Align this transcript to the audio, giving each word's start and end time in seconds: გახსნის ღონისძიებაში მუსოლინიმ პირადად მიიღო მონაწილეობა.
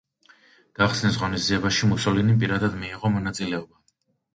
გახსნის 0.79 1.21
ღონისძიებაში 1.25 1.93
მუსოლინიმ 1.93 2.43
პირადად 2.47 2.83
მიიღო 2.83 3.17
მონაწილეობა. 3.19 3.83